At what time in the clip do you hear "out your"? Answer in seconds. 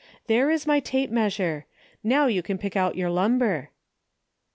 2.75-3.11